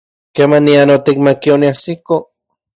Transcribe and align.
¿Kemanian 0.37 0.93
otikmatki 0.95 1.55
oniajsiko? 1.59 2.21